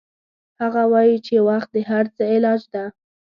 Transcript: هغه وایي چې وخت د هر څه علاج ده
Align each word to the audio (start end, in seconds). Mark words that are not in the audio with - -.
هغه 0.61 0.83
وایي 0.91 1.17
چې 1.27 1.35
وخت 1.49 1.69
د 1.73 1.77
هر 1.89 2.05
څه 2.15 2.23
علاج 2.33 2.61
ده 2.73 2.83